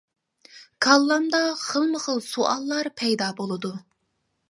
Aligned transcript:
كاللامدا 0.85 1.43
خىلمۇ 1.65 2.03
خىل 2.07 2.25
سوئاللار 2.31 2.93
پەيدا 3.03 3.33
بولىدۇ. 3.43 3.77